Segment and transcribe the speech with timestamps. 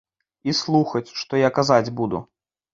[0.49, 2.27] І слухаць, што я казаць буду.